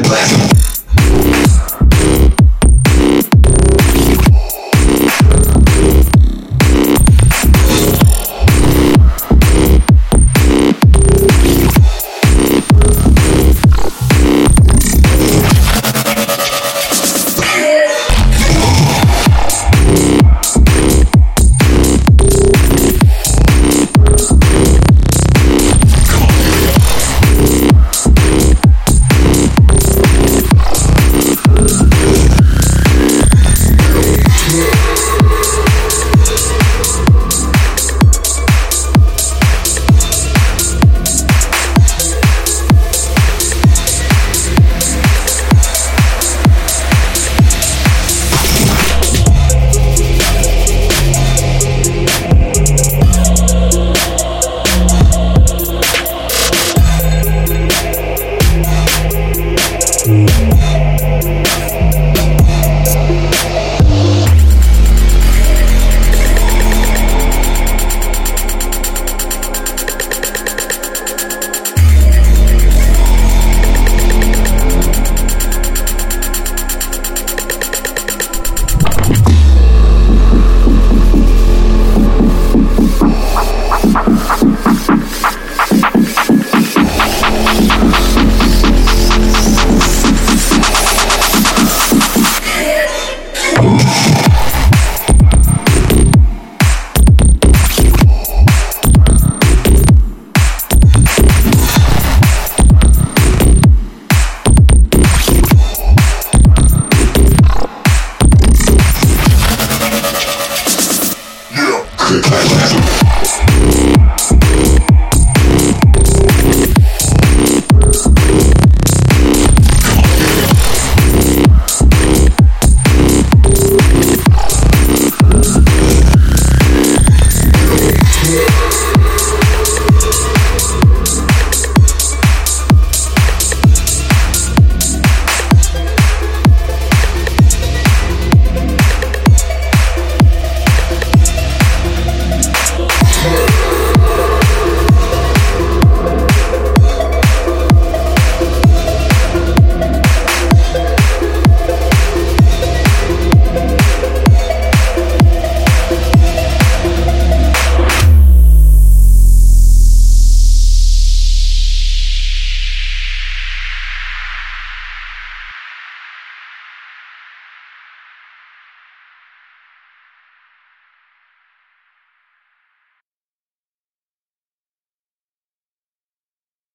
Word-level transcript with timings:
blessed. 0.00 0.41